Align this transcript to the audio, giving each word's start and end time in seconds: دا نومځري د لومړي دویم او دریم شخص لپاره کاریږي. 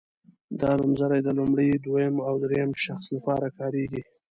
دا 0.61 0.71
نومځري 0.79 1.19
د 1.23 1.29
لومړي 1.37 1.67
دویم 1.85 2.15
او 2.27 2.33
دریم 2.43 2.69
شخص 2.85 3.05
لپاره 3.15 3.47
کاریږي. 3.57 4.03